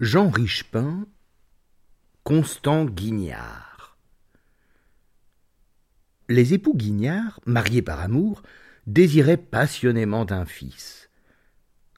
Jean 0.00 0.30
Richepin, 0.30 1.08
Constant 2.22 2.84
Guignard. 2.84 3.98
Les 6.28 6.54
époux 6.54 6.76
Guignard, 6.76 7.40
mariés 7.46 7.82
par 7.82 7.98
amour, 7.98 8.44
désiraient 8.86 9.36
passionnément 9.36 10.30
un 10.30 10.44
fils. 10.44 11.10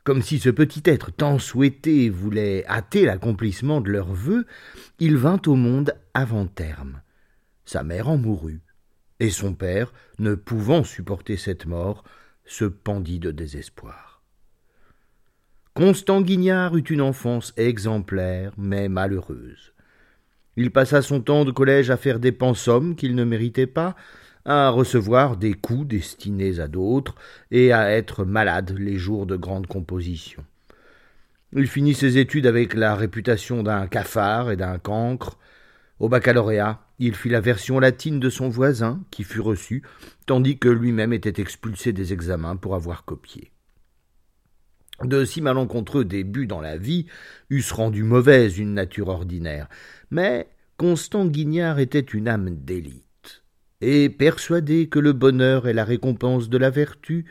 Comme 0.03 0.23
si 0.23 0.39
ce 0.39 0.49
petit 0.49 0.81
être 0.87 1.11
tant 1.11 1.39
souhaité 1.39 2.09
voulait 2.09 2.65
hâter 2.67 3.05
l'accomplissement 3.05 3.83
de 3.83 3.91
leurs 3.91 4.15
vœux, 4.15 4.47
il 4.99 5.19
vint 5.19 5.43
au 5.47 5.55
monde 5.55 5.95
avant 6.15 6.47
terme. 6.47 7.03
Sa 7.67 7.83
mère 7.83 8.09
en 8.09 8.17
mourut, 8.17 8.63
et 9.19 9.29
son 9.29 9.53
père, 9.53 9.93
ne 10.19 10.35
pouvant 10.35 10.85
supporter 10.85 11.37
cette 11.37 11.67
mort, 11.67 12.03
se 12.47 12.65
pendit 12.65 13.19
de 13.19 13.31
désespoir. 13.31 14.10
Constant 15.75 16.21
Guignard 16.21 16.77
eut 16.77 16.81
une 16.81 17.01
enfance 17.01 17.55
exemplaire, 17.57 18.53
mais 18.59 18.89
malheureuse. 18.89 19.73
Il 20.57 20.73
passa 20.73 21.01
son 21.01 21.21
temps 21.21 21.45
de 21.45 21.53
collège 21.53 21.91
à 21.91 21.97
faire 21.97 22.19
des 22.19 22.33
pensums 22.33 22.97
qu'il 22.97 23.15
ne 23.15 23.23
méritait 23.23 23.69
pas, 23.69 23.95
à 24.45 24.71
recevoir 24.71 25.37
des 25.37 25.55
coups 25.55 25.87
destinés 25.87 26.59
à 26.59 26.67
d'autres, 26.67 27.15
et 27.53 27.73
à 27.73 27.93
être 27.93 28.25
malade 28.25 28.75
les 28.77 28.99
jours 28.99 29.27
de 29.27 29.37
grande 29.37 29.69
composition. 29.69 30.45
Il 31.55 31.69
finit 31.69 31.95
ses 31.95 32.19
études 32.19 32.49
avec 32.49 32.75
la 32.75 32.97
réputation 32.97 33.63
d'un 33.63 33.87
cafard 33.87 34.51
et 34.51 34.57
d'un 34.57 34.79
cancre. 34.79 35.39
Au 36.01 36.09
baccalauréat, 36.09 36.81
il 36.99 37.15
fit 37.15 37.29
la 37.29 37.41
version 37.41 37.79
latine 37.79 38.19
de 38.19 38.29
son 38.29 38.49
voisin, 38.49 39.01
qui 39.13 39.23
fut 39.23 39.41
reçu, 39.41 39.85
tandis 40.27 40.59
que 40.59 40.69
lui-même 40.69 41.13
était 41.13 41.41
expulsé 41.41 41.93
des 41.93 42.13
examens 42.13 42.57
pour 42.57 42.75
avoir 42.75 43.05
copié 43.05 43.53
de 45.05 45.25
si 45.25 45.41
malencontreux 45.41 46.05
débuts 46.05 46.47
dans 46.47 46.61
la 46.61 46.77
vie 46.77 47.07
eussent 47.51 47.73
rendu 47.73 48.03
mauvaise 48.03 48.59
une 48.59 48.75
nature 48.75 49.09
ordinaire. 49.09 49.69
Mais 50.11 50.49
Constant 50.77 51.27
Guignard 51.27 51.79
était 51.79 52.01
une 52.01 52.29
âme 52.29 52.51
d'élite, 52.51 53.43
et 53.81 54.09
persuadé 54.09 54.89
que 54.89 54.99
le 54.99 55.13
bonheur 55.13 55.69
est 55.69 55.75
la 55.75 55.85
récompense 55.85 56.49
de 56.49 56.59
la 56.59 56.71
vertu, 56.71 57.27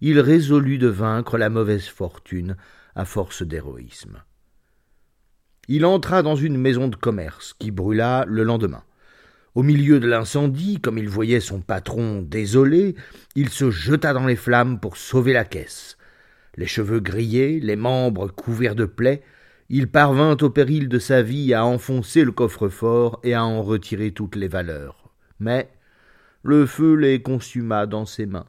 il 0.00 0.20
résolut 0.20 0.78
de 0.78 0.88
vaincre 0.88 1.38
la 1.38 1.50
mauvaise 1.50 1.86
fortune 1.86 2.56
à 2.94 3.04
force 3.04 3.42
d'héroïsme. 3.42 4.22
Il 5.68 5.84
entra 5.84 6.22
dans 6.22 6.36
une 6.36 6.56
maison 6.56 6.88
de 6.88 6.96
commerce 6.96 7.54
qui 7.58 7.70
brûla 7.70 8.24
le 8.26 8.42
lendemain. 8.42 8.82
Au 9.54 9.62
milieu 9.62 10.00
de 10.00 10.06
l'incendie, 10.06 10.80
comme 10.80 10.98
il 10.98 11.08
voyait 11.08 11.40
son 11.40 11.60
patron 11.60 12.22
désolé, 12.22 12.96
il 13.34 13.48
se 13.48 13.70
jeta 13.70 14.12
dans 14.12 14.26
les 14.26 14.36
flammes 14.36 14.78
pour 14.78 14.96
sauver 14.96 15.32
la 15.32 15.44
caisse 15.44 15.96
les 16.56 16.66
cheveux 16.66 17.00
grillés, 17.00 17.60
les 17.60 17.76
membres 17.76 18.28
couverts 18.28 18.74
de 18.74 18.84
plaies, 18.84 19.22
il 19.68 19.88
parvint 19.88 20.36
au 20.40 20.50
péril 20.50 20.88
de 20.88 20.98
sa 20.98 21.22
vie 21.22 21.54
à 21.54 21.64
enfoncer 21.64 22.24
le 22.24 22.32
coffre-fort 22.32 23.20
et 23.22 23.34
à 23.34 23.44
en 23.44 23.62
retirer 23.62 24.10
toutes 24.10 24.36
les 24.36 24.48
valeurs. 24.48 25.12
Mais 25.38 25.70
le 26.42 26.66
feu 26.66 26.94
les 26.94 27.22
consuma 27.22 27.86
dans 27.86 28.04
ses 28.04 28.26
mains. 28.26 28.46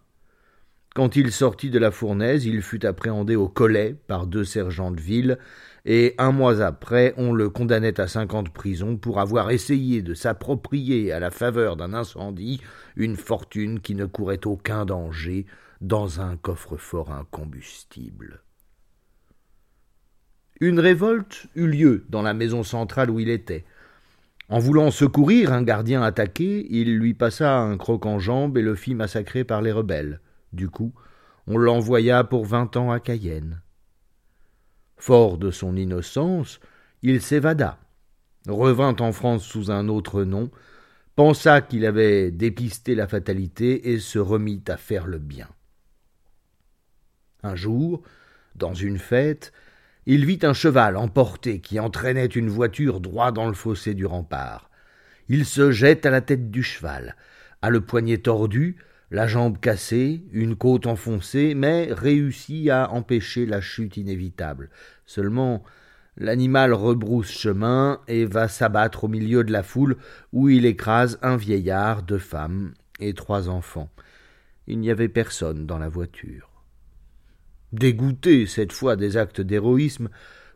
Quand 0.94 1.16
il 1.16 1.32
sortit 1.32 1.70
de 1.70 1.80
la 1.80 1.92
fournaise, 1.92 2.46
il 2.46 2.62
fut 2.62 2.86
appréhendé 2.86 3.36
au 3.36 3.48
collet 3.48 3.96
par 4.08 4.28
deux 4.28 4.44
sergents 4.44 4.92
de 4.92 5.00
ville, 5.00 5.38
et 5.86 6.14
un 6.18 6.32
mois 6.32 6.62
après, 6.62 7.14
on 7.18 7.34
le 7.34 7.50
condamnait 7.50 8.00
à 8.00 8.08
cinq 8.08 8.34
ans 8.34 8.44
pour 9.02 9.20
avoir 9.20 9.50
essayé 9.50 10.02
de 10.02 10.14
s'approprier 10.14 11.12
à 11.12 11.20
la 11.20 11.32
faveur 11.32 11.76
d'un 11.76 11.94
incendie 11.94 12.62
une 12.96 13.16
fortune 13.16 13.80
qui 13.80 13.96
ne 13.96 14.06
courait 14.06 14.46
aucun 14.46 14.86
danger, 14.86 15.46
dans 15.82 16.22
un 16.22 16.38
coffre-fort 16.38 17.12
incombustible. 17.12 18.44
Une 20.60 20.80
révolte 20.80 21.48
eut 21.56 21.68
lieu 21.68 22.06
dans 22.10 22.22
la 22.22 22.36
maison 22.36 22.62
centrale 22.62 23.10
où 23.10 23.20
il 23.20 23.30
était. 23.30 23.66
En 24.48 24.60
voulant 24.60 24.92
secourir 24.92 25.52
un 25.54 25.64
gardien 25.64 26.04
attaqué, 26.04 26.68
il 26.70 26.98
lui 26.98 27.16
passa 27.16 27.58
un 27.58 27.78
croc 27.78 28.06
en 28.06 28.20
jambe 28.20 28.58
et 28.58 28.62
le 28.62 28.76
fit 28.76 28.94
massacrer 28.94 29.44
par 29.44 29.64
les 29.64 29.72
rebelles. 29.72 30.20
Du 30.54 30.70
coup, 30.70 30.94
on 31.48 31.58
l'envoya 31.58 32.24
pour 32.24 32.46
vingt 32.46 32.78
ans 32.78 32.92
à 32.92 33.00
Cayenne. 33.00 33.62
Fort 35.02 35.40
de 35.40 35.50
son 35.50 35.78
innocence, 35.78 36.60
il 37.02 37.24
s'évada, 37.24 37.80
revint 38.48 38.96
en 39.00 39.12
France 39.12 39.44
sous 39.44 39.72
un 39.72 39.88
autre 39.88 40.24
nom, 40.24 40.52
pensa 41.16 41.62
qu'il 41.62 41.88
avait 41.88 42.30
dépisté 42.30 42.94
la 42.94 43.08
fatalité 43.08 43.90
et 43.90 43.98
se 43.98 44.20
remit 44.20 44.62
à 44.68 44.78
faire 44.78 45.08
le 45.08 45.18
bien. 45.18 45.48
Un 47.42 47.56
jour, 47.56 48.04
dans 48.54 48.76
une 48.76 49.00
fête, 49.00 49.54
il 50.06 50.24
vit 50.24 50.38
un 50.44 50.54
cheval 50.54 50.96
emporté 50.96 51.62
qui 51.62 51.80
entraînait 51.80 52.28
une 52.28 52.50
voiture 52.50 53.00
droit 53.00 53.32
dans 53.32 53.48
le 53.48 53.56
fossé 53.56 53.96
du 53.96 54.06
rempart. 54.06 54.70
Il 55.30 55.46
se 55.46 55.72
jette 55.72 56.06
à 56.06 56.12
la 56.12 56.22
tête 56.22 56.52
du 56.52 56.62
cheval, 56.62 57.16
a 57.64 57.72
le 57.72 57.82
poignet 57.82 58.20
tordu, 58.20 58.78
la 59.12 59.28
jambe 59.28 59.60
cassée, 59.60 60.24
une 60.32 60.56
côte 60.56 60.88
enfoncée, 60.88 61.54
mais 61.54 61.90
réussit 61.92 62.70
à 62.70 62.90
empêcher 62.92 63.46
la 63.46 63.60
chute 63.60 63.98
inévitable. 63.98 64.70
Seulement, 65.06 65.64
l'animal 66.18 66.74
rebrousse 66.74 67.30
chemin 67.30 68.00
et 68.08 68.26
va 68.26 68.48
s'abattre 68.48 69.04
au 69.04 69.08
milieu 69.10 69.44
de 69.44 69.52
la 69.52 69.64
foule 69.64 69.98
où 70.32 70.48
il 70.48 70.66
écrase 70.66 71.20
un 71.22 71.36
vieillard, 71.36 72.04
deux 72.04 72.18
femmes 72.18 72.74
et 73.00 73.14
trois 73.14 73.50
enfants. 73.50 73.90
Il 74.68 74.80
n'y 74.80 74.90
avait 74.90 75.10
personne 75.10 75.66
dans 75.66 75.78
la 75.78 75.90
voiture. 75.90 76.50
Dégoûté 77.74 78.48
cette 78.48 78.72
fois 78.72 78.96
des 78.96 79.18
actes 79.18 79.42
d'héroïsme, 79.42 80.10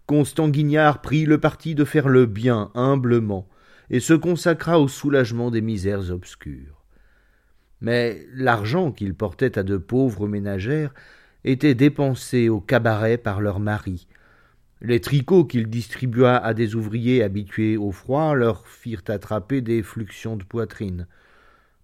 Constant 0.05 0.49
Guignard 0.49 1.01
prit 1.01 1.25
le 1.25 1.39
parti 1.39 1.75
de 1.75 1.83
faire 1.83 2.07
le 2.07 2.25
bien 2.25 2.71
humblement, 2.75 3.49
et 3.89 3.99
se 3.99 4.13
consacra 4.13 4.79
au 4.79 4.87
soulagement 4.87 5.51
des 5.51 5.61
misères 5.61 6.11
obscures. 6.11 6.84
Mais 7.81 8.25
l'argent 8.33 8.91
qu'il 8.91 9.13
portait 9.13 9.57
à 9.57 9.63
de 9.63 9.77
pauvres 9.77 10.27
ménagères 10.27 10.93
était 11.43 11.75
dépensé 11.75 12.49
au 12.49 12.59
cabaret 12.59 13.17
par 13.17 13.41
leurs 13.41 13.59
maris. 13.59 14.07
Les 14.81 14.99
tricots 14.99 15.45
qu'il 15.45 15.69
distribua 15.69 16.37
à 16.37 16.53
des 16.53 16.75
ouvriers 16.75 17.23
habitués 17.23 17.77
au 17.77 17.91
froid 17.91 18.35
leur 18.35 18.67
firent 18.67 19.03
attraper 19.07 19.61
des 19.61 19.83
fluxions 19.83 20.35
de 20.35 20.43
poitrine. 20.43 21.07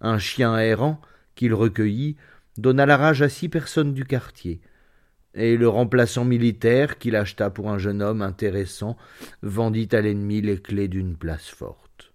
Un 0.01 0.17
chien 0.17 0.57
errant 0.57 0.99
qu'il 1.35 1.53
recueillit 1.53 2.17
donna 2.57 2.85
la 2.85 2.97
rage 2.97 3.21
à 3.21 3.29
six 3.29 3.49
personnes 3.49 3.93
du 3.93 4.05
quartier 4.05 4.61
et 5.33 5.55
le 5.57 5.69
remplaçant 5.69 6.25
militaire, 6.25 6.97
qu'il 6.97 7.15
acheta 7.15 7.49
pour 7.49 7.69
un 7.69 7.77
jeune 7.77 8.01
homme 8.01 8.21
intéressant, 8.21 8.97
vendit 9.41 9.89
à 9.93 10.01
l'ennemi 10.01 10.41
les 10.41 10.61
clés 10.61 10.87
d'une 10.87 11.15
place 11.15 11.47
forte. 11.47 12.10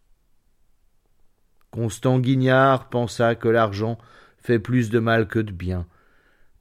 Constant 1.76 2.20
Guignard 2.20 2.88
pensa 2.88 3.34
que 3.34 3.48
l'argent 3.48 3.98
fait 4.38 4.58
plus 4.58 4.88
de 4.88 4.98
mal 4.98 5.28
que 5.28 5.38
de 5.38 5.52
bien, 5.52 5.86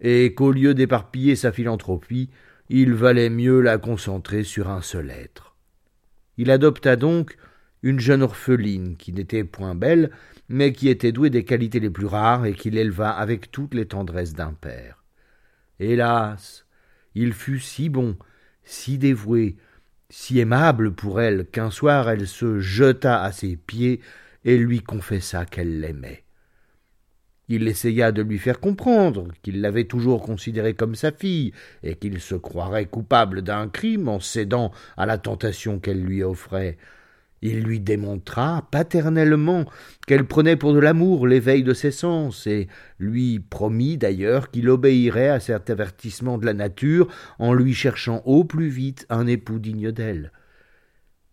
et 0.01 0.33
qu'au 0.33 0.51
lieu 0.51 0.73
d'éparpiller 0.73 1.37
sa 1.37 1.53
philanthropie, 1.53 2.29
il 2.67 2.93
valait 2.93 3.29
mieux 3.29 3.61
la 3.61 3.77
concentrer 3.77 4.43
sur 4.43 4.69
un 4.69 4.81
seul 4.81 5.09
être. 5.09 5.55
Il 6.35 6.51
adopta 6.51 6.97
donc 6.97 7.37
une 7.81 8.01
jeune 8.01 8.23
orpheline 8.23 8.97
qui 8.97 9.13
n'était 9.13 9.45
point 9.45 9.73
belle, 9.73 10.11
mais 10.49 10.73
qui 10.73 10.89
était 10.89 11.13
douée 11.13 11.29
des 11.29 11.45
qualités 11.45 11.79
les 11.79 11.89
plus 11.89 12.07
rares 12.07 12.45
et 12.45 12.53
qu'il 12.53 12.77
éleva 12.77 13.11
avec 13.11 13.51
toutes 13.53 13.73
les 13.73 13.85
tendresses 13.85 14.33
d'un 14.33 14.51
père. 14.51 15.01
Hélas. 15.79 16.65
Il 17.13 17.31
fut 17.31 17.61
si 17.61 17.87
bon, 17.87 18.17
si 18.65 18.97
dévoué, 18.97 19.55
si 20.09 20.39
aimable 20.39 20.93
pour 20.93 21.21
elle 21.21 21.45
qu'un 21.45 21.71
soir 21.71 22.09
elle 22.09 22.27
se 22.27 22.59
jeta 22.59 23.23
à 23.23 23.31
ses 23.31 23.55
pieds 23.55 24.01
et 24.45 24.57
lui 24.57 24.79
confessa 24.79 25.45
qu'elle 25.45 25.81
l'aimait. 25.81 26.23
Il 27.47 27.67
essaya 27.67 28.11
de 28.11 28.23
lui 28.23 28.39
faire 28.39 28.59
comprendre 28.59 29.27
qu'il 29.43 29.61
l'avait 29.61 29.83
toujours 29.83 30.23
considérée 30.23 30.73
comme 30.73 30.95
sa 30.95 31.11
fille, 31.11 31.51
et 31.83 31.95
qu'il 31.95 32.19
se 32.19 32.35
croirait 32.35 32.85
coupable 32.85 33.41
d'un 33.41 33.67
crime 33.67 34.07
en 34.07 34.19
cédant 34.19 34.71
à 34.97 35.05
la 35.05 35.17
tentation 35.17 35.79
qu'elle 35.79 36.01
lui 36.01 36.23
offrait. 36.23 36.77
Il 37.41 37.61
lui 37.61 37.79
démontra 37.79 38.67
paternellement 38.71 39.65
qu'elle 40.07 40.25
prenait 40.25 40.55
pour 40.55 40.73
de 40.73 40.79
l'amour 40.79 41.27
l'éveil 41.27 41.61
de 41.61 41.73
ses 41.73 41.91
sens, 41.91 42.47
et 42.47 42.67
lui 42.97 43.39
promit 43.39 43.97
d'ailleurs 43.97 44.49
qu'il 44.49 44.69
obéirait 44.69 45.29
à 45.29 45.39
cet 45.39 45.69
avertissement 45.69 46.39
de 46.39 46.45
la 46.47 46.53
nature 46.53 47.07
en 47.37 47.53
lui 47.53 47.75
cherchant 47.75 48.23
au 48.25 48.43
plus 48.43 48.69
vite 48.69 49.05
un 49.09 49.27
époux 49.27 49.59
digne 49.59 49.91
d'elle. 49.91 50.31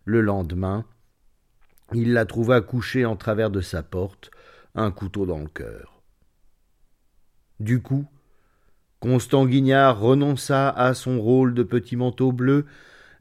Le 0.05 0.21
lendemain, 0.21 0.85
il 1.93 2.13
la 2.13 2.25
trouva 2.25 2.61
couchée 2.61 3.05
en 3.05 3.15
travers 3.15 3.49
de 3.49 3.61
sa 3.61 3.83
porte, 3.83 4.31
un 4.75 4.91
couteau 4.91 5.25
dans 5.25 5.39
le 5.39 5.47
cœur. 5.47 6.01
Du 7.59 7.81
coup, 7.81 8.05
Constant 8.99 9.45
Guignard 9.45 9.99
renonça 9.99 10.69
à 10.69 10.93
son 10.93 11.19
rôle 11.19 11.53
de 11.53 11.63
petit 11.63 11.97
manteau 11.97 12.31
bleu 12.31 12.65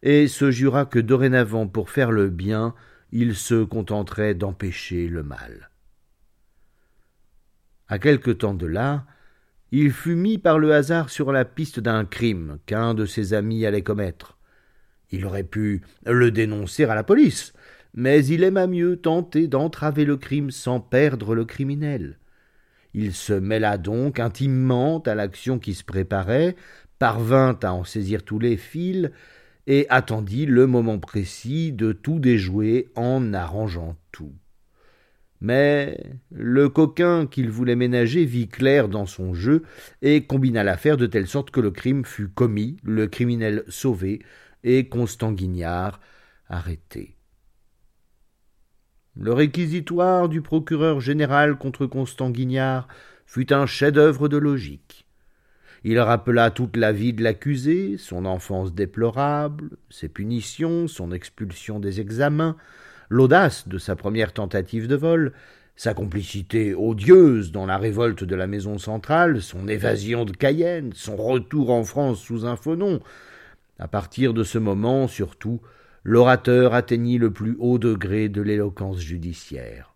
et 0.03 0.29
se 0.29 0.51
jura 0.51 0.87
que 0.87 0.99
dorénavant 0.99 1.67
pour 1.67 1.91
faire 1.91 2.13
le 2.13 2.29
bien, 2.29 2.75
il 3.11 3.35
se 3.35 3.65
contenterait 3.65 4.35
d'empêcher 4.35 5.09
le 5.09 5.23
mal. 5.23 5.71
À 7.89 7.99
quelque 7.99 8.31
temps 8.31 8.55
de 8.55 8.67
là, 8.67 9.05
il 9.71 9.91
fut 9.91 10.15
mis 10.15 10.39
par 10.39 10.59
le 10.59 10.73
hasard 10.73 11.11
sur 11.11 11.33
la 11.33 11.45
piste 11.45 11.81
d'un 11.81 12.05
crime 12.05 12.59
qu'un 12.67 12.95
de 12.95 13.05
ses 13.05 13.35
amis 13.35 13.67
allait 13.67 13.83
commettre. 13.83 14.39
Il 15.11 15.27
aurait 15.27 15.45
pu 15.45 15.83
le 16.07 16.31
dénoncer 16.31 16.85
à 16.85 16.95
la 16.95 17.05
police, 17.05 17.53
mais 17.95 18.25
il 18.25 18.45
aima 18.45 18.67
mieux 18.67 18.97
tenter 18.97 19.49
d'entraver 19.49 20.05
le 20.05 20.17
crime 20.17 20.51
sans 20.51 20.81
perdre 20.81 21.35
le 21.35 21.45
criminel. 21.45 22.19
Il 22.95 23.13
se 23.13 23.33
mêla 23.33 23.79
donc 23.79 24.21
intimement 24.21 25.01
à 25.01 25.15
l'action 25.15 25.59
qui 25.59 25.75
se 25.75 25.85
préparait, 25.85 26.57
parvint 26.99 27.59
à 27.63 27.73
en 27.73 27.85
saisir 27.85 28.23
tous 28.23 28.39
les 28.39 28.57
fils, 28.57 29.11
et 29.67 29.87
attendit 29.91 30.47
le 30.47 30.67
moment 30.67 30.99
précis 30.99 31.73
de 31.73 31.93
tout 31.93 32.19
déjouer 32.19 32.89
en 32.97 33.33
arrangeant 33.33 33.97
tout. 34.11 34.33
Mais 35.41 35.99
le 36.31 36.69
coquin 36.69 37.27
qu'il 37.27 37.51
voulait 37.51 37.77
ménager 37.77 38.25
vit 38.25 38.49
clair 38.49 38.89
dans 38.89 39.07
son 39.07 39.35
jeu 39.35 39.65
et 40.01 40.25
combina 40.25 40.63
l'affaire 40.63 40.97
de 40.97 41.07
telle 41.07 41.27
sorte 41.27 41.51
que 41.51 41.61
le 41.61 41.73
crime 41.73 42.05
fut 42.05 42.29
commis, 42.29 42.77
le 42.85 43.09
criminel 43.09 43.65
sauvé 43.69 44.23
et 44.63 44.89
Constant 44.89 45.33
Guignard 45.33 46.01
arrêté. 46.49 47.17
Le 49.15 49.35
réquisitoire 49.35 50.31
du 50.31 50.41
procureur 50.41 51.01
général 51.01 51.57
contre 51.57 51.85
Constant 51.85 52.31
Guignard 52.31 52.89
fut 53.27 53.53
un 53.53 53.67
chef-d'œuvre 53.67 54.29
de 54.29 54.39
logique. 54.39 55.05
Il 55.85 55.99
rappela 56.01 56.51
toute 56.51 56.77
la 56.77 56.93
vie 56.93 57.13
de 57.13 57.23
l'accusé, 57.23 57.99
son 57.99 58.25
enfance 58.25 58.73
déplorable, 58.73 59.71
ses 59.91 60.09
punitions, 60.09 60.89
son 60.89 61.13
expulsion 61.13 61.79
des 61.79 62.01
examens, 62.01 62.57
l'audace 63.11 63.69
de 63.69 63.77
sa 63.77 63.97
première 63.97 64.33
tentative 64.33 64.89
de 64.89 64.97
vol, 64.97 65.33
sa 65.77 65.93
complicité 65.93 66.75
odieuse 66.75 67.53
dans 67.53 67.67
la 67.67 67.77
révolte 67.77 68.25
de 68.25 68.35
la 68.35 68.47
maison 68.47 68.79
centrale, 68.79 69.43
son 69.43 69.69
évasion 69.69 70.25
de 70.25 70.33
Cayenne, 70.33 70.93
son 70.95 71.17
retour 71.17 71.71
en 71.71 71.85
France 71.85 72.21
sous 72.21 72.47
un 72.47 72.57
faux 72.57 72.77
nom. 72.77 73.01
À 73.79 73.89
partir 73.89 74.33
de 74.33 74.45
ce 74.45 74.59
moment, 74.59 75.07
surtout, 75.07 75.61
l'orateur 76.05 76.75
atteignit 76.75 77.19
le 77.19 77.31
plus 77.31 77.57
haut 77.59 77.79
degré 77.79 78.29
de 78.29 78.43
l'éloquence 78.43 78.99
judiciaire. 78.99 79.93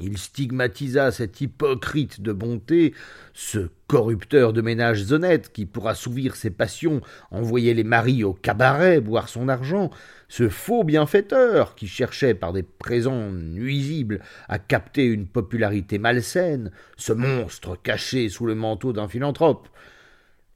Il 0.00 0.16
stigmatisa 0.16 1.10
cet 1.10 1.42
hypocrite 1.42 2.22
de 2.22 2.32
bonté, 2.32 2.94
ce 3.34 3.68
corrupteur 3.86 4.52
de 4.54 4.62
ménages 4.62 5.12
honnêtes 5.12 5.52
qui, 5.52 5.66
pour 5.66 5.88
assouvir 5.88 6.36
ses 6.36 6.50
passions, 6.50 7.02
envoyait 7.30 7.74
les 7.74 7.84
maris 7.84 8.24
au 8.24 8.32
cabaret 8.32 9.00
boire 9.00 9.28
son 9.28 9.48
argent, 9.48 9.90
ce 10.28 10.48
faux 10.48 10.84
bienfaiteur 10.84 11.74
qui 11.74 11.86
cherchait 11.86 12.34
par 12.34 12.52
des 12.52 12.62
présents 12.62 13.30
nuisibles 13.30 14.20
à 14.48 14.58
capter 14.58 15.04
une 15.04 15.26
popularité 15.26 15.98
malsaine, 15.98 16.70
ce 16.96 17.12
monstre 17.12 17.76
caché 17.82 18.30
sous 18.30 18.46
le 18.46 18.54
manteau 18.54 18.94
d'un 18.94 19.08
philanthrope, 19.08 19.68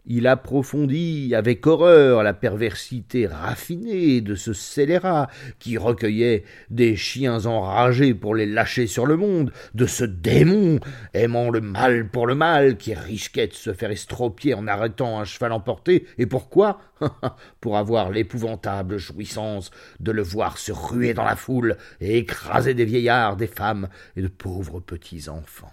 il 0.07 0.27
approfondit 0.27 1.35
avec 1.35 1.67
horreur 1.67 2.23
la 2.23 2.35
perversité 2.35 3.27
raffinée 3.27 4.21
de 4.21 4.35
ce 4.35 4.53
scélérat 4.53 5.29
qui 5.59 5.79
recueillait 5.79 6.45
des 6.71 6.95
chiens 6.95 7.47
enragés 7.47 8.13
pour 8.13 8.35
les 8.35 8.47
lâcher 8.47 8.87
sur 8.87 9.07
le 9.07 9.17
monde, 9.17 9.53
de 9.75 9.87
ce 9.87 10.05
démon 10.05 10.79
aimant 11.15 11.51
le 11.51 11.61
mal 11.61 12.09
pour 12.09 12.27
le 12.27 12.35
mal 12.35 12.77
qui 12.77 12.95
risquait 12.95 13.47
de 13.47 13.55
se 13.55 13.73
faire 13.73 13.91
estropier 13.91 14.55
en 14.55 14.67
arrêtant 14.67 15.19
un 15.19 15.25
cheval 15.25 15.53
emporté. 15.53 16.07
Et 16.19 16.27
pourquoi 16.27 16.81
Pour 17.61 17.79
avoir 17.79 18.11
l'épouvantable 18.11 18.99
jouissance 18.99 19.71
de 20.01 20.13
le 20.13 20.23
voir 20.23 20.59
se 20.59 20.73
ruer 20.73 21.15
dans 21.15 21.25
la 21.25 21.37
foule 21.37 21.77
et 22.01 22.19
écraser 22.19 22.75
des 22.75 22.85
vieillards, 22.85 23.37
des 23.37 23.47
femmes 23.47 23.89
et 24.17 24.23
de 24.23 24.29
pauvres 24.29 24.81
petits 24.81 25.29
enfants. 25.29 25.73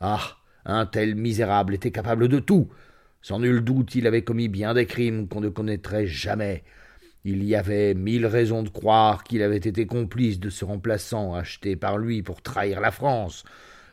Ah 0.00 0.36
un 0.66 0.86
tel 0.86 1.14
misérable 1.14 1.74
était 1.74 1.90
capable 1.90 2.28
de 2.28 2.38
tout 2.38 2.68
sans 3.24 3.38
nul 3.38 3.62
doute, 3.62 3.94
il 3.94 4.06
avait 4.06 4.20
commis 4.20 4.48
bien 4.48 4.74
des 4.74 4.84
crimes 4.84 5.28
qu'on 5.28 5.40
ne 5.40 5.48
connaîtrait 5.48 6.06
jamais. 6.06 6.62
Il 7.24 7.42
y 7.42 7.56
avait 7.56 7.94
mille 7.94 8.26
raisons 8.26 8.62
de 8.62 8.68
croire 8.68 9.24
qu'il 9.24 9.40
avait 9.40 9.56
été 9.56 9.86
complice 9.86 10.38
de 10.38 10.50
ce 10.50 10.66
remplaçant 10.66 11.32
acheté 11.32 11.74
par 11.74 11.96
lui 11.96 12.22
pour 12.22 12.42
trahir 12.42 12.82
la 12.82 12.90
France. 12.90 13.44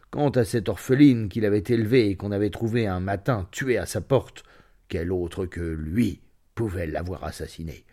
Quant 0.09 0.31
à 0.31 0.43
cette 0.43 0.67
orpheline 0.67 1.29
qu'il 1.29 1.45
avait 1.45 1.63
élevée 1.65 2.09
et 2.09 2.15
qu'on 2.17 2.33
avait 2.33 2.49
trouvée 2.49 2.87
un 2.87 2.99
matin 2.99 3.47
tuée 3.51 3.77
à 3.77 3.85
sa 3.85 4.01
porte, 4.01 4.43
quel 4.89 5.13
autre 5.13 5.45
que 5.45 5.61
lui 5.61 6.19
pouvait 6.53 6.87
l'avoir 6.87 7.23
assassinée? 7.23 7.85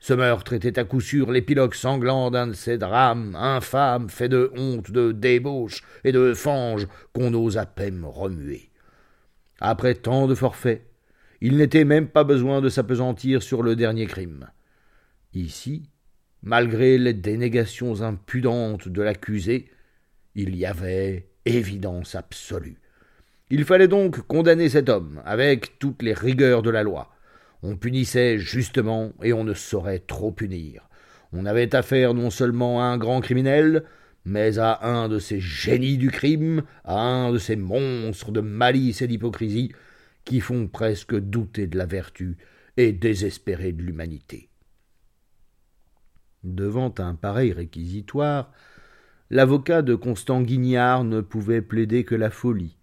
Ce 0.00 0.12
meurtre 0.12 0.54
était 0.54 0.80
à 0.80 0.82
coup 0.82 1.00
sûr 1.00 1.30
l'épilogue 1.30 1.74
sanglant 1.74 2.32
d'un 2.32 2.48
de 2.48 2.52
ces 2.54 2.78
drames 2.78 3.36
infâmes 3.36 4.08
faits 4.08 4.32
de 4.32 4.50
honte, 4.56 4.90
de 4.90 5.12
débauche 5.12 5.84
et 6.02 6.10
de 6.10 6.34
fange 6.34 6.88
qu'on 7.12 7.32
ose 7.34 7.58
à 7.58 7.66
peine 7.66 8.04
remuer. 8.04 8.68
Après 9.60 9.94
tant 9.94 10.26
de 10.26 10.34
forfaits, 10.34 10.86
il 11.40 11.56
n'était 11.56 11.84
même 11.84 12.08
pas 12.08 12.24
besoin 12.24 12.60
de 12.60 12.68
s'apesantir 12.68 13.42
sur 13.42 13.62
le 13.62 13.76
dernier 13.76 14.06
crime. 14.06 14.48
Ici, 15.34 15.90
malgré 16.42 16.98
les 16.98 17.14
dénégations 17.14 18.02
impudentes 18.02 18.88
de 18.88 19.02
l'accusé, 19.02 19.70
il 20.34 20.56
y 20.56 20.66
avait 20.66 21.28
évidence 21.44 22.14
absolue. 22.14 22.78
Il 23.50 23.64
fallait 23.64 23.88
donc 23.88 24.20
condamner 24.26 24.68
cet 24.68 24.88
homme 24.88 25.22
avec 25.24 25.78
toutes 25.78 26.02
les 26.02 26.12
rigueurs 26.12 26.62
de 26.62 26.70
la 26.70 26.82
loi. 26.82 27.10
On 27.62 27.76
punissait 27.76 28.38
justement 28.38 29.12
et 29.22 29.32
on 29.32 29.44
ne 29.44 29.54
saurait 29.54 30.00
trop 30.00 30.30
punir. 30.30 30.88
On 31.32 31.46
avait 31.46 31.74
affaire 31.74 32.14
non 32.14 32.30
seulement 32.30 32.80
à 32.80 32.84
un 32.84 32.98
grand 32.98 33.20
criminel, 33.20 33.84
mais 34.24 34.58
à 34.58 34.86
un 34.86 35.08
de 35.08 35.18
ces 35.18 35.40
génies 35.40 35.98
du 35.98 36.10
crime, 36.10 36.62
à 36.84 36.98
un 36.98 37.32
de 37.32 37.38
ces 37.38 37.56
monstres 37.56 38.32
de 38.32 38.40
malice 38.40 39.02
et 39.02 39.08
d'hypocrisie 39.08 39.72
qui 40.24 40.40
font 40.40 40.68
presque 40.68 41.18
douter 41.18 41.66
de 41.66 41.78
la 41.78 41.86
vertu 41.86 42.36
et 42.76 42.92
désespérer 42.92 43.72
de 43.72 43.82
l'humanité. 43.82 44.48
Devant 46.44 46.94
un 46.98 47.14
pareil 47.14 47.52
réquisitoire, 47.52 48.52
l'avocat 49.30 49.82
de 49.82 49.94
Constant 49.94 50.42
Guignard 50.42 51.04
ne 51.04 51.20
pouvait 51.20 51.62
plaider 51.62 52.04
que 52.04 52.14
la 52.14 52.30
folie. 52.30 52.76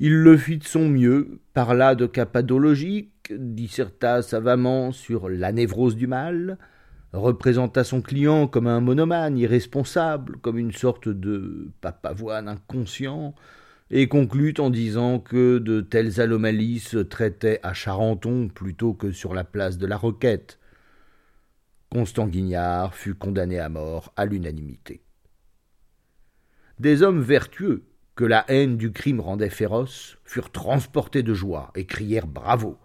Il 0.00 0.14
le 0.14 0.36
fit 0.36 0.58
de 0.58 0.64
son 0.64 0.88
mieux, 0.88 1.40
parla 1.52 1.94
de 1.94 2.06
cas 2.06 2.26
pathologiques, 2.26 3.32
disserta 3.36 4.22
savamment 4.22 4.92
sur 4.92 5.28
la 5.28 5.52
névrose 5.52 5.96
du 5.96 6.06
mal, 6.06 6.58
représenta 7.14 7.84
son 7.84 8.02
client 8.02 8.46
comme 8.48 8.66
un 8.66 8.80
monomane 8.80 9.38
irresponsable, 9.38 10.36
comme 10.38 10.58
une 10.58 10.72
sorte 10.72 11.08
de 11.08 11.70
papavoine 11.80 12.48
inconscient, 12.48 13.34
et 13.90 14.08
conclut 14.08 14.54
en 14.58 14.70
disant 14.70 15.20
que 15.20 15.58
de 15.58 15.80
telles 15.80 16.20
anomalies 16.20 16.80
se 16.80 16.98
traitaient 16.98 17.60
à 17.62 17.72
Charenton 17.72 18.48
plutôt 18.48 18.94
que 18.94 19.12
sur 19.12 19.34
la 19.34 19.44
place 19.44 19.78
de 19.78 19.86
la 19.86 19.96
Roquette. 19.96 20.58
Constant 21.90 22.26
Guignard 22.26 22.94
fut 22.94 23.14
condamné 23.14 23.60
à 23.60 23.68
mort 23.68 24.12
à 24.16 24.24
l'unanimité. 24.24 25.02
Des 26.80 27.02
hommes 27.02 27.22
vertueux, 27.22 27.84
que 28.16 28.24
la 28.24 28.44
haine 28.48 28.76
du 28.76 28.90
crime 28.90 29.20
rendait 29.20 29.50
féroces, 29.50 30.18
furent 30.24 30.50
transportés 30.50 31.22
de 31.22 31.34
joie 31.34 31.70
et 31.76 31.86
crièrent 31.86 32.26
bravo. 32.26 32.78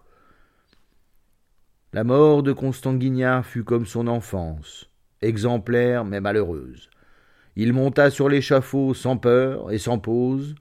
La 1.91 2.03
mort 2.03 2.43
de 2.43 2.53
Constant 2.53 2.93
Guignard 2.93 3.43
fut 3.43 3.63
comme 3.63 3.87
son 3.87 4.05
enfance, 4.05 4.91
exemplaire 5.23 6.05
mais 6.05 6.21
malheureuse. 6.21 6.91
Il 7.55 7.73
monta 7.73 8.11
sur 8.11 8.29
l'échafaud 8.29 8.93
sans 8.93 9.17
peur 9.17 9.71
et 9.71 9.79
sans 9.79 9.97
pause, 9.97 10.53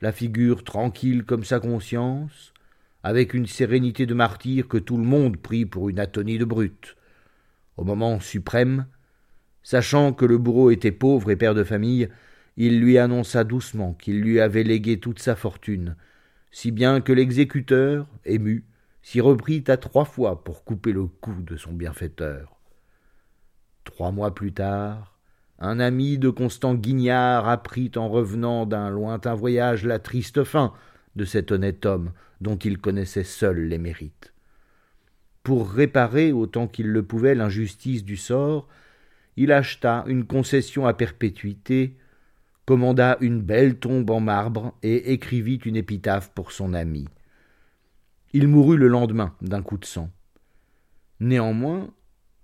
la 0.00 0.10
figure 0.10 0.64
tranquille 0.64 1.22
comme 1.22 1.44
sa 1.44 1.60
conscience, 1.60 2.52
avec 3.04 3.34
une 3.34 3.46
sérénité 3.46 4.04
de 4.04 4.14
martyr 4.14 4.66
que 4.66 4.76
tout 4.76 4.96
le 4.96 5.04
monde 5.04 5.36
prit 5.36 5.64
pour 5.64 5.90
une 5.90 6.00
atonie 6.00 6.38
de 6.38 6.44
brute. 6.44 6.96
Au 7.76 7.84
moment 7.84 8.18
suprême, 8.18 8.86
sachant 9.62 10.12
que 10.12 10.24
le 10.24 10.38
bourreau 10.38 10.72
était 10.72 10.90
pauvre 10.90 11.30
et 11.30 11.36
père 11.36 11.54
de 11.54 11.62
famille, 11.62 12.08
il 12.56 12.80
lui 12.80 12.98
annonça 12.98 13.44
doucement 13.44 13.94
qu'il 13.94 14.20
lui 14.20 14.40
avait 14.40 14.64
légué 14.64 14.98
toute 14.98 15.20
sa 15.20 15.36
fortune, 15.36 15.94
si 16.50 16.72
bien 16.72 17.00
que 17.00 17.12
l'exécuteur, 17.12 18.08
ému, 18.24 18.64
s'y 19.04 19.20
reprit 19.20 19.62
à 19.68 19.76
trois 19.76 20.06
fois 20.06 20.42
pour 20.42 20.64
couper 20.64 20.92
le 20.92 21.04
cou 21.04 21.34
de 21.42 21.58
son 21.58 21.74
bienfaiteur. 21.74 22.56
Trois 23.84 24.10
mois 24.10 24.34
plus 24.34 24.54
tard, 24.54 25.18
un 25.58 25.78
ami 25.78 26.16
de 26.16 26.30
Constant 26.30 26.74
Guignard 26.74 27.46
apprit 27.46 27.90
en 27.96 28.08
revenant 28.08 28.64
d'un 28.64 28.88
lointain 28.88 29.34
voyage 29.34 29.84
la 29.84 29.98
triste 29.98 30.42
fin 30.42 30.72
de 31.16 31.26
cet 31.26 31.52
honnête 31.52 31.84
homme 31.84 32.12
dont 32.40 32.56
il 32.56 32.78
connaissait 32.78 33.24
seul 33.24 33.68
les 33.68 33.76
mérites. 33.76 34.32
Pour 35.42 35.70
réparer 35.70 36.32
autant 36.32 36.66
qu'il 36.66 36.88
le 36.88 37.02
pouvait 37.02 37.34
l'injustice 37.34 38.04
du 38.04 38.16
sort, 38.16 38.68
il 39.36 39.52
acheta 39.52 40.04
une 40.06 40.24
concession 40.24 40.86
à 40.86 40.94
perpétuité, 40.94 41.98
commanda 42.64 43.18
une 43.20 43.42
belle 43.42 43.78
tombe 43.78 44.08
en 44.08 44.20
marbre 44.20 44.74
et 44.82 45.12
écrivit 45.12 45.60
une 45.66 45.76
épitaphe 45.76 46.30
pour 46.30 46.52
son 46.52 46.72
ami. 46.72 47.06
Il 48.36 48.48
mourut 48.48 48.76
le 48.76 48.88
lendemain 48.88 49.32
d'un 49.42 49.62
coup 49.62 49.78
de 49.78 49.84
sang. 49.84 50.10
Néanmoins, 51.20 51.94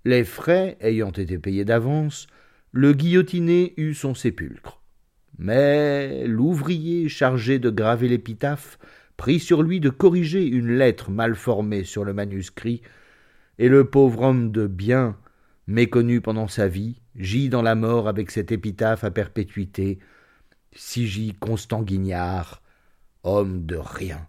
les 0.05 0.23
frais 0.23 0.77
ayant 0.79 1.11
été 1.11 1.37
payés 1.37 1.65
d'avance, 1.65 2.27
le 2.71 2.93
guillotiné 2.93 3.73
eut 3.75 3.93
son 3.93 4.15
sépulcre. 4.15 4.81
Mais 5.37 6.25
l'ouvrier 6.27 7.09
chargé 7.09 7.59
de 7.59 7.69
graver 7.69 8.07
l'épitaphe 8.07 8.79
prit 9.17 9.41
sur 9.41 9.63
lui 9.63 9.81
de 9.81 9.89
corriger 9.89 10.47
une 10.47 10.77
lettre 10.77 11.11
mal 11.11 11.35
formée 11.35 11.83
sur 11.83 12.05
le 12.05 12.13
manuscrit, 12.13 12.81
et 13.59 13.67
le 13.67 13.83
pauvre 13.83 14.21
homme 14.21 14.53
de 14.53 14.67
bien, 14.67 15.17
méconnu 15.67 16.21
pendant 16.21 16.47
sa 16.47 16.69
vie, 16.69 17.01
gît 17.17 17.49
dans 17.49 17.61
la 17.61 17.75
mort 17.75 18.07
avec 18.07 18.31
cette 18.31 18.53
épitaphe 18.53 19.03
à 19.03 19.11
perpétuité. 19.11 19.99
Si 20.71 21.05
gît 21.05 21.35
Constant 21.37 21.81
Guignard, 21.81 22.63
homme 23.23 23.65
de 23.65 23.75
rien. 23.75 24.25